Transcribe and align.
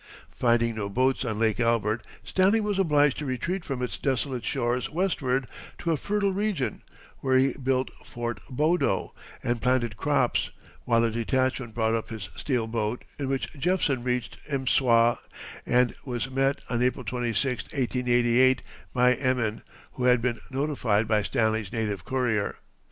Finding 0.35 0.73
no 0.73 0.89
boats 0.89 1.23
on 1.23 1.37
Lake 1.37 1.59
Albert, 1.59 2.03
Stanley 2.23 2.59
was 2.59 2.79
obliged 2.79 3.19
to 3.19 3.25
retreat 3.27 3.63
from 3.63 3.83
its 3.83 3.97
desolate 3.97 4.43
shores 4.43 4.89
westward 4.89 5.45
to 5.77 5.91
a 5.91 5.95
fertile 5.95 6.33
region, 6.33 6.81
where 7.19 7.37
he 7.37 7.53
built 7.53 7.91
Fort 8.03 8.39
Bodo 8.49 9.13
and 9.43 9.61
planted 9.61 9.97
crops, 9.97 10.49
while 10.85 11.03
a 11.03 11.11
detachment 11.11 11.75
brought 11.75 11.93
up 11.93 12.09
his 12.09 12.29
steel 12.35 12.65
boat, 12.65 13.03
in 13.19 13.29
which 13.29 13.53
Jephson 13.53 14.01
reached 14.01 14.37
M'swa 14.49 15.19
and 15.67 15.93
was 16.03 16.31
met, 16.31 16.61
on 16.67 16.81
April 16.81 17.05
26, 17.05 17.65
1888, 17.65 18.63
by 18.95 19.13
Emin, 19.13 19.61
who 19.93 20.05
had 20.05 20.19
been 20.19 20.39
notified 20.49 21.07
by 21.07 21.21
Stanley's 21.21 21.71
native 21.71 22.03
courier. 22.05 22.55